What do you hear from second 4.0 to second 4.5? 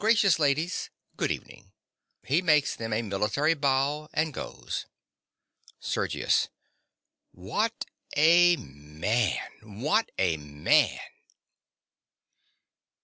and